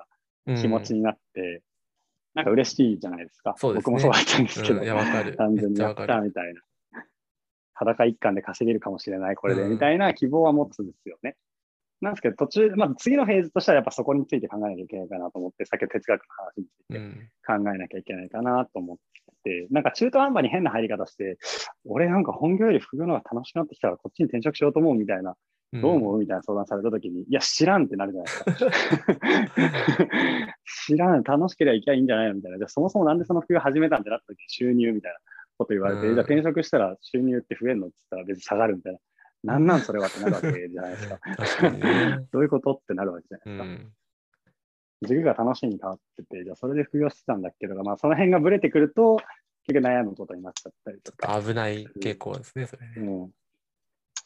[0.47, 1.61] うな気持ちになって、
[2.33, 3.53] なんか嬉しいじゃないですか。
[3.59, 5.35] そうですね僕もそうだったんですけど、うんいや、わかる。
[5.35, 5.93] 単純にやっ。
[5.95, 6.61] たみたいな。
[7.73, 11.35] 裸一貫で稼げるかもしれない、これで、うんみたいな希望は持つんですよね。
[12.01, 18.97] なんですけど、途中、まあ、次のフェーズとしてはやっぱそこについて考えなきゃいけないかなと思って、さっきの哲学の話についてうん、考えなきゃいけないかなと思っ
[19.43, 21.37] て、なんか中途半端に変な入り方して、
[21.85, 25.35] 俺なんか本業より副業の方が楽しくなってきたからこっちに転職しようと思うみたいな、
[25.73, 28.71] どう思うみたいな相談されたときに、いや、知らんってなるじゃないですか。
[30.87, 32.57] 知らん、楽しければいきゃいいんじゃないのみたいな。
[32.57, 35.17] じゃあそもそもなんでその副業始めたんってなったときに収入みたいな
[35.57, 38.99] こと言われて、うんじゃあ転職したら収入って増えるのって言ったら別に下がるみたいな。
[39.43, 41.19] なんなんそれはってなるわけじゃないですか。
[42.31, 43.85] どういうことってなるわけじゃなういですか。
[43.87, 43.93] ん。
[45.03, 49.17] 軸が楽しいに変わってて、じゃあそれで副業してたんだけど、まあその辺がブレてくると、
[49.67, 51.41] 結局悩むことになっちゃったりとか。
[51.41, 52.93] 危ない傾向ですね、それね。
[52.97, 53.31] うん。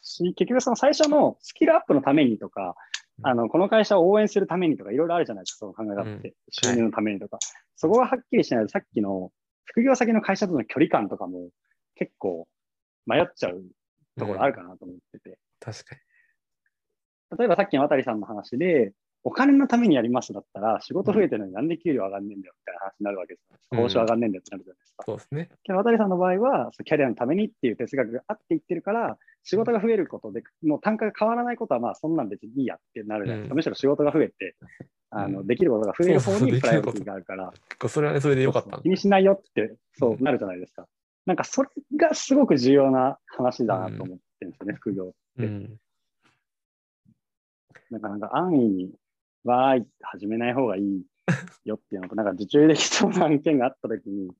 [0.02, 2.76] し、結局その最初のスキルアップのためにとか、
[3.18, 6.34] うんあの、この会社を応援するためにとか、いろいろあるじゃないですか、その考え方って。
[6.50, 7.38] 収入のためにとか。
[7.74, 9.32] そこがはっきりしないと、さっきの
[9.64, 11.48] 副業先の会社との距離感とかも
[11.94, 12.46] 結構
[13.06, 13.64] 迷っちゃう
[14.18, 15.38] ところあるかなと思ってて。
[15.60, 16.00] 確かに。
[17.38, 18.92] 例えばさっきの渡さんの話で、
[19.24, 25.04] お金のためにやりますだったら、仕事増えてるのになんで給料上がんねえんだよみたいな話になるわけです報酬上がんねえんだよってなるじゃないですか。
[25.04, 25.48] そうですね。
[25.64, 33.52] けど渡さんの場合は、キャリアのためにっていう哲学があって言ってるから、仕事が増えることで、もう単価が変わらないことは、まあそんなん別にいいやってなるじゃないですか。
[33.52, 34.54] うんむしろ仕事が増えて、
[35.10, 37.52] あの、うんできることが増える方にプライオリティがあるから、
[37.88, 40.86] それはね、それでよかった気にしないよって、そううんなるじゃないですか。
[41.26, 45.14] なんかそれがすごく重要な話だなと思ってるんですよね、副業。
[45.38, 45.80] うん。
[47.90, 48.94] なかなか安易に、
[49.44, 51.04] わーいって始めない方がいい
[51.64, 54.30] よっていうのと、なんか受注できそうな案件があったときに、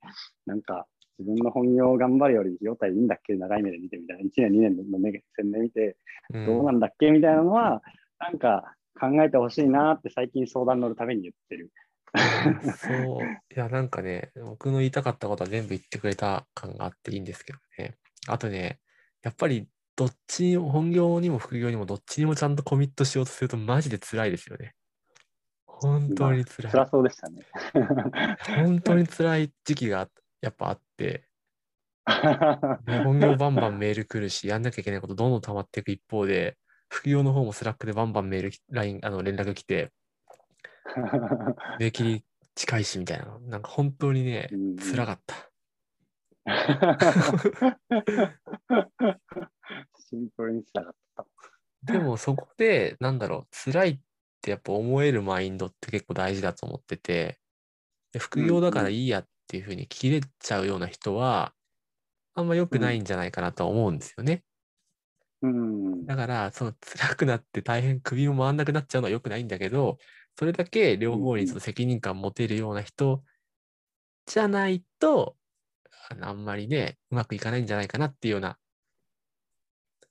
[0.47, 0.87] なんか
[1.19, 5.97] 自分の本業を頑張るより費用対いいんだっけ長い目で見てみたいな、1年、2年の目線で見て、
[6.33, 7.83] うんどうなんだっけみたいなのは、
[8.19, 11.71] なんか考えてほしいなって最近相談乗るために言ってる。
[12.17, 13.25] そう。
[13.55, 17.97] いや、なんかね、僕の言いたかったことは全部言ってくれた感があっていいんですけどね。
[18.29, 18.81] あとね、
[19.23, 24.75] やっぱりどっちにも、本業にも副業にもどっちにもちゃんとコミットしようとするとマジで辛いですよね。
[25.67, 26.73] 本当に辛い。
[26.73, 27.43] 辛そうでしたね。
[28.57, 30.09] 本当に辛い時期が
[30.41, 31.27] やっぱあって、
[32.87, 36.57] ね本業バンバンメール来るし、やんなきゃいけないことどんどん溜まっていく一方で、
[36.89, 39.93] 副業の方も Slack でバンバンメール、LINE、あの連絡来て、
[40.95, 45.35] 締め切り近いしみたいな、なんか本当にねうんうん、辛かった。
[49.99, 51.27] シンプルに辛かった。
[51.83, 53.99] でもそこで、なんだろう、辛いっ
[54.41, 57.39] てやっぱ思えるマインドって結構大事だと思ってて、
[58.13, 61.53] で副業だからいいやっていうふうに切れちゃうような人は、
[62.35, 64.45] あんま良くないんじゃないかなとは思うんですよね。
[65.43, 66.07] うん。
[66.07, 69.99] だから、その辛くなって大変首も回んなくなっちゃうのは良くないんだけど、
[70.39, 73.23] それだけ両方にその責任感持てるような人
[74.27, 75.37] じゃないと、
[76.11, 78.59] あのあんまりね、うまくいかないんじゃないかなっていうような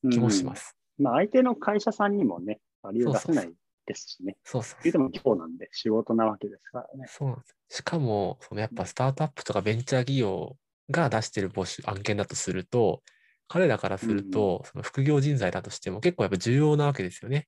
[0.09, 0.75] 気もします。
[0.97, 3.53] まあ相手の会社さんにもね、バリュー出せない
[3.85, 4.37] ですしね。
[4.43, 7.05] そうそう言うても今日なんで仕事なわけですからね。
[7.07, 7.77] そうなんです。
[7.77, 10.57] しかも、そのやっぱスタートアップとかベンチャー企業
[10.89, 13.03] が出してる募集案件だとすると、
[13.47, 17.47] 彼らからすると、その副業人材だとしても結構やっぱ重要なわけですよね。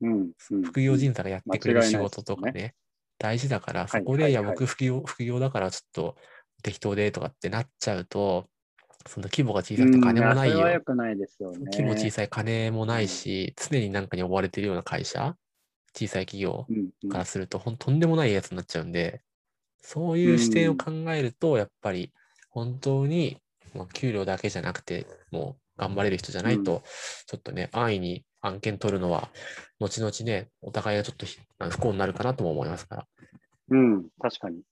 [0.00, 0.30] うん。
[0.50, 0.62] うん。
[0.62, 2.74] 副業人材がやってくれる仕事とかね、ね。
[3.18, 6.16] 大事だから、はいそこで、いや、僕副業、副業だからちょっと
[6.62, 8.48] 適当でとかってなっちゃうと、
[9.06, 10.60] その規模が小さくて金もないよ。
[10.94, 11.58] ないですよね。
[11.72, 15.36] 規模小さい金もないし、常に何かに追われてるような会社、
[15.94, 16.66] 小さい企業
[17.10, 19.22] からすると、ほんとんでもないやつになっちゃうんで、
[19.80, 22.12] そういう視点を考えると、やっぱり
[22.50, 23.38] 本当に、
[23.74, 26.82] まあ、給料だけじゃなくて、もう頑張れる人じゃないと、
[27.26, 29.30] ちょっとね、安易に案件取るのは、
[29.80, 31.26] 後々ね、お互いがちょっと
[31.70, 33.06] 不幸になるかなとも思いますから。
[33.70, 34.62] うん、確かに。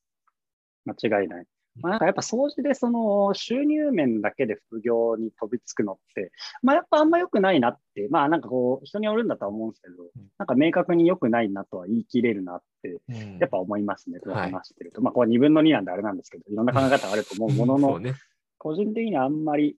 [0.84, 1.46] 間違いない。
[1.80, 9.94] まあ、なんかやっぱ掃除でその収入面だけで副業に飛びつくのって、まあやっぱあんま良くないなって、まあなんかこう人によるんだとは思うんですけど、
[10.38, 12.98] なんか明確に良くないなとは言い切れるなって、
[13.38, 15.02] やっぱ思いますね、こうはい話してると。
[15.02, 18.14] まあこれ2分の2なんであれなんですけど、いろんな考え方あると思うものの。
[18.58, 19.76] 個人的にはあんまり、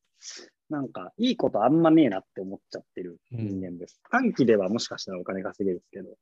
[0.71, 2.85] なんかいいことあんまねえなって思っちゃっ
[3.43, 4.01] 人間です。
[4.11, 6.17] 短期ではもしかしたらお金稼げるんですけど、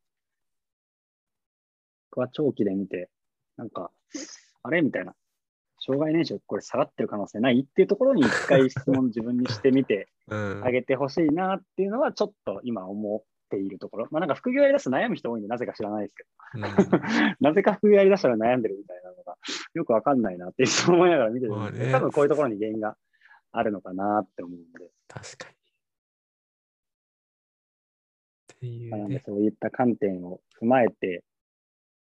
[2.11, 3.11] 僕は長期で見て、
[3.57, 3.91] なんか、
[4.63, 5.15] あれみたいな。
[5.79, 14.09] 障害年収これ下がってる可能性ないっていうところに一回質問自分にしてみて うんあげてほしいなっていうのはちょっと今思っているところ。
[14.11, 16.25] まあなんか副業やりだすと悩む人多いんでなぜか知らないですけ
[16.55, 16.69] うんど、
[17.41, 19.37] なぜか副業やりだしたら悩んでるみたいなのが
[19.75, 22.97] よくわかんないなって思いながら見てるんで、多分こういうところに原因が
[23.53, 25.56] あるのかなって思うんで、確かに。
[28.57, 29.23] っていまあうね。
[29.25, 31.23] そういった観点を踏まえて、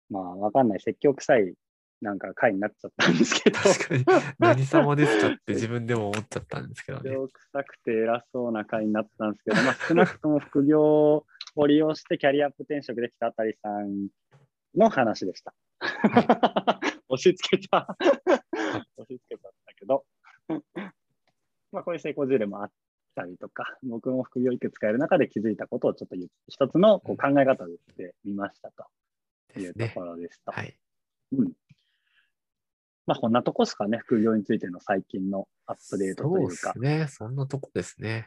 [0.09, 1.53] まあわかんない説教臭い
[2.01, 4.05] なんか回になっちゃったんですけど、確かに。
[4.37, 7.09] 何様ですかって自分でも思っちゃったんですけどね。
[7.09, 14.09] 説教臭くて偉そうな回になったんですけど、まあ少なくとも副業を利用してキャリアアップ転職できたあたりさん
[14.75, 15.53] の話でした。
[17.09, 17.87] 押し付けた。
[17.99, 20.05] 押し付けたんだけど、
[21.71, 22.71] まあこういう成功事例もあっ
[23.13, 26.15] たりとか、僕も副業いくつかやる中で気づいたことをちょっと
[26.47, 28.85] 一つのこう考え方を言ってみましたと
[29.53, 30.05] ですねいうとこ。
[30.05, 30.51] ろでした。
[30.51, 30.77] はい。
[31.33, 31.51] うん。
[33.05, 36.99] まあこんなとこですかね、副業についての最近のアップデートというかそうです。
[36.99, 37.07] ね。
[37.09, 38.25] そんなとこですね。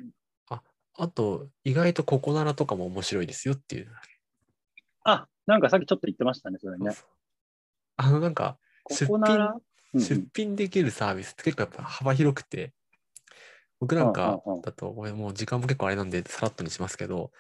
[0.49, 0.63] あ、
[0.99, 3.93] あと、意外とココナラとかも面白いですよっていう。
[5.05, 6.91] あ、なんかさっきちょっと言ってましたね、それね。
[7.97, 9.63] あの、なんか、こ出こなら、うんうん
[9.99, 12.75] 出品できるサービスって結構やっぱ幅広くて、
[13.81, 17.33] 僕なんかだと、これもう時間も結構あれなんで、さらっとにしますけど、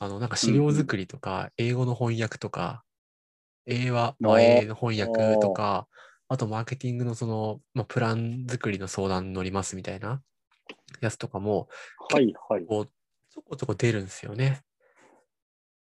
[0.00, 2.84] あの、なんか資料作りとか、英語の翻訳とか、
[3.66, 5.88] 英和、英の翻訳とか、
[6.28, 10.22] あとマーケティングのその、まあ、プラン作りの相談乗りますみたいな、
[11.00, 11.68] やつとかも、
[12.10, 12.66] はいはい。
[12.66, 14.62] こう、ちょこちょこ出るんですよね。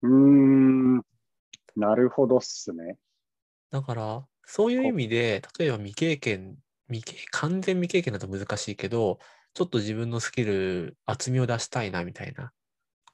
[0.02, 1.02] うーん。
[1.76, 2.98] なるほどっすね。
[3.72, 6.58] だから、そういう意味で、例えば未経験、
[6.92, 9.20] 未経完全未経験だと難しいけど、
[9.54, 12.54] ちょっと自分のスキル、厚みを出したいなみたいな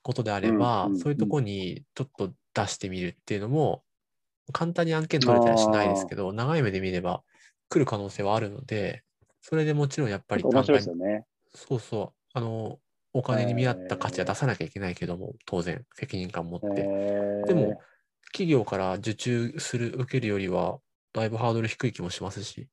[0.04, 3.84] ことであれば、そういうとこにちょっと出してみるっていうのも、
[4.54, 7.24] 簡単に案件取れたりはしないですけど、長い目で見れば
[7.70, 9.04] 来る可能性はあるので、
[9.42, 11.26] それでもちろんやっぱり面白いですによね。
[11.54, 12.80] そうそう、あの、
[13.14, 16.68] お金に見合った価値は出さなきゃいけないけども、当然、責任感を持って。
[16.68, 17.48] えー。
[17.48, 17.80] でも、
[18.32, 20.80] 企業から受注する、受けるよりは、
[21.14, 22.68] だいぶハードル低い気もしますし、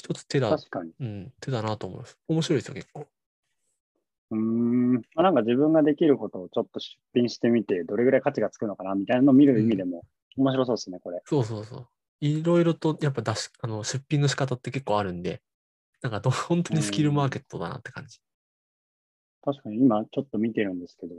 [0.00, 0.92] 一つ手だ、確かに。
[0.98, 2.18] うん、手だなと思います。
[2.26, 3.06] 面白いですよ、結構。
[4.30, 4.94] うーん。
[4.94, 10.04] まあなんか自分ができることをちょっと出品してみて、どれぐらい価値がつくのかなみたいなのを見る意味でも
[10.38, 11.20] 面白そうですね、これ。
[11.26, 11.88] そうそうそう。
[12.20, 15.42] いろいろと、やっぱ出し、あの、出品の仕方って結構あるんで、
[16.00, 18.20] なんかど、 本当にスキルマーケットだなって感じ。
[19.42, 21.14] 確かに今ちょっと見てるんですけど、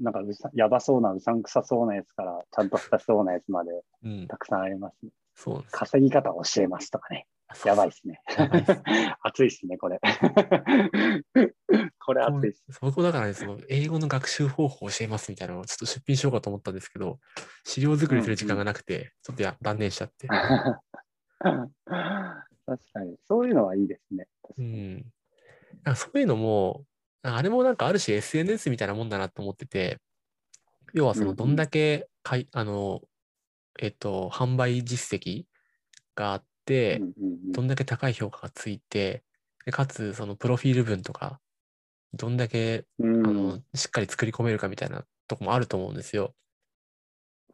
[0.00, 3.70] なんかうさやばそうな、うさんくさそうなやつから、ちゃんとしたそうなやつまで
[4.02, 5.10] うん、たくさんありますね。
[5.34, 5.76] そうなんです。
[5.76, 7.26] 稼ぎ方を教えますとかね。
[7.64, 8.72] やばいですねやばいっす。
[9.66, 10.00] ね、これ。
[11.98, 12.64] これ熱いっす。
[12.70, 17.20] そこだからね、その英語の学習方法を教えますみたいなのをちょっと出品しようかと思ったんですけど、
[17.64, 20.26] 資料作りする時間がなくて、ちょっとや断念しちゃって。
[20.28, 21.70] 確
[22.92, 23.16] かに。
[23.28, 24.26] そういうのはいいですね。
[24.58, 24.94] うん。
[25.84, 26.84] なんかそういうのも、
[27.22, 29.98] あれもなんかある種 SNS みたいなもんだなと思ってて、
[30.94, 33.02] 要はそうんうんのどんだけかい、あの、
[33.78, 35.44] えっと、販売実績
[36.14, 36.55] があってうん、うんうん
[37.52, 39.24] どんだけ高い評価がついて、
[39.66, 41.40] でかつそのプロフィール文とか、
[42.14, 43.22] どんだけうん。
[43.22, 46.34] あのしっかり作り込めるかみたいなとこもあると思うんですよ。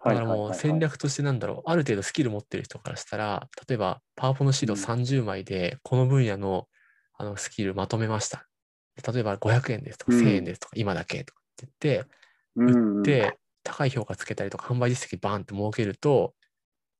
[0.05, 4.77] だからもう戦略としてなんだろう、ある程度スキル持ってる人からしたら、例えばパワポの資料うん。
[4.77, 6.69] 30枚で、この分野の
[7.15, 8.49] あのスキルまとめました。
[9.13, 10.19] 例えば500円ですとかうん。
[10.19, 12.11] 1000円ですとか、今だけとかって言って、
[12.57, 13.23] うんうん。
[13.31, 16.35] で、高い評価つけたりとか、販売実績バーンって設けると、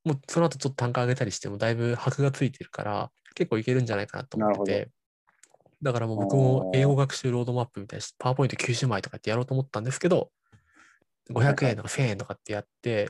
[0.05, 4.91] もうその後ちょっと単価上げたりしても、だいぶ箔がついてるから、結構いけるんじゃないかなと思ってなて。
[5.83, 10.31] だからもう僕も英語学習ロードマップみたいな、パワーポイント90枚とかってやろうと思ったんですけど、
[11.31, 13.09] 500円とか1000円とかってやって、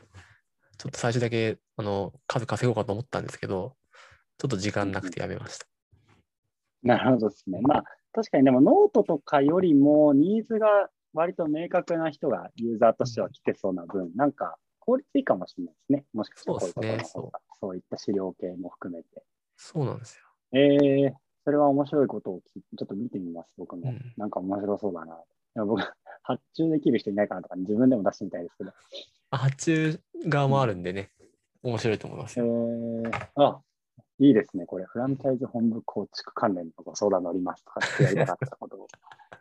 [0.78, 3.76] ちょっと最初だけあの数稼ごうかと思ったんですけど、
[4.38, 5.66] ちょっと時間なくてやめました。
[6.82, 7.60] なるほどですね。
[7.62, 16.04] まあ、確かにでもノートとかよりもニーズが割と明確な人がユーザーとしては来てそうな分、なんか効率いいかもしれないですね。
[16.12, 19.08] もしかしたらこういうところの方がそういった資料系も含めて。
[19.56, 20.58] そうなんですよ。
[20.58, 21.12] えー、
[21.44, 23.90] それは面白いことを聞いちょっと見てみます、僕も。
[23.90, 25.14] うんなんか面白そうだな。
[25.14, 25.18] い
[25.54, 25.80] や僕、
[26.22, 28.72] 発注できる人いないかなとか、自分でも出してみたいですけど。
[29.30, 31.10] あ発注側もあるんでね、
[31.62, 32.46] 面白いと思いますえよ。
[32.46, 33.62] ー、あ、
[34.18, 34.66] いいですね。
[34.66, 38.88] これ、フランチャイズ本部構築関連のご相談乗りますとかってやりたかったことを。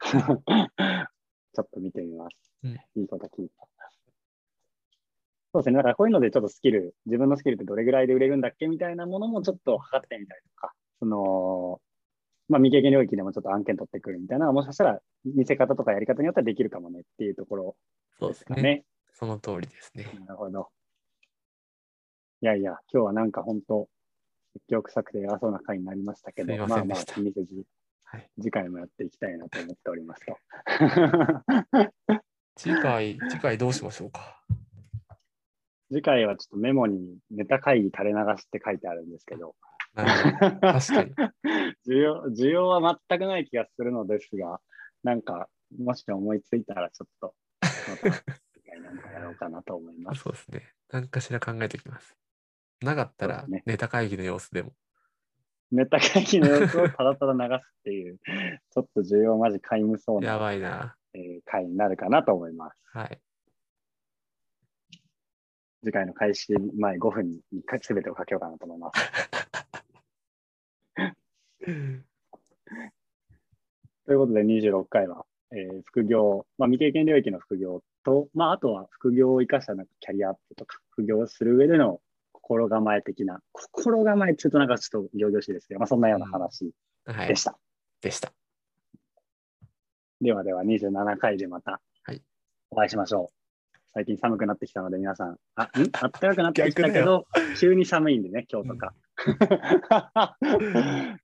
[1.53, 2.51] ちょっと見てみます。
[2.63, 3.67] うんいいこと聞いた。
[5.53, 5.77] そうですね。
[5.77, 11.81] だからこういうのでちょっとスキル、自分のスキルってどれぐらいで売れるんだっけみたいなものもちょっと測ってみたりとか、その、
[12.47, 17.75] まあ未経験領域でもちょっと案件取ってくるみたいなもしかしたら見せ方とかやり方によってはできるかもねっていうところ
[18.19, 18.61] そうでかね。
[18.61, 18.85] ですすね。
[19.13, 20.05] その通りですね。
[20.25, 20.69] なるほど。
[22.41, 23.87] いやいや、今日はなんか本当、
[24.53, 27.63] 積極臭くて偉そうな回になりましたけど、ままあまあ気にせず、
[28.03, 30.37] はい次回もやっていきたいなと思っておりますと。
[32.57, 34.41] 次回、次回どうしましょうか。
[35.91, 39.55] 次回はちょっとメモにネタ会議垂れ流しって書いてあるんですけど。
[39.93, 41.11] 確かに。
[41.85, 44.61] 需要需要は全くない気がするのですが、
[45.03, 50.21] なんか、もし思いついたらちょっと、なんかやろうかなと思います。
[50.21, 50.73] そうですね。
[50.89, 52.15] 何かしら考えておきます。
[52.81, 54.73] なかったらネタ会議の様子でも。
[55.71, 60.95] ネタ会議の様子をただただ流すっていう、ちょっと需要マジ皆無そうやな、ばいな。
[61.13, 62.77] えー回になるかなと思います。
[62.93, 63.21] はい。
[65.83, 67.41] 次回の開始前5分に
[67.81, 69.01] すべてをかけようかなと思います。
[74.05, 82.01] ということで26回は、えー副業、まあ、未経験領域の副業と、まあ、あとは副業を生かしたなんかキャリアアップとか、副業をする上での
[82.31, 86.71] 心構え的な、心構えっていうとなんかちょっと行々しいですけど、まあ、そんなような話
[87.05, 87.35] はいで。
[87.35, 87.57] した。
[88.01, 88.33] でした。
[90.19, 92.21] ではでは27回でまたはい
[92.69, 93.40] お会いしましょう。
[93.93, 95.67] 最近寒くなってきたので皆さん、あ、ん？
[95.93, 97.25] あったかくなってきたけど、
[97.59, 98.93] 急に寒いんでね、今日とか。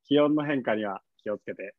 [0.03, 1.75] 気温の変化には気をつけて、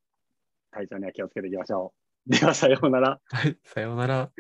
[0.71, 1.93] 体調には気をつけていきましょ
[2.27, 2.31] う。
[2.31, 3.21] では、さようなら。
[3.25, 3.59] はい。
[3.65, 4.31] さようなら。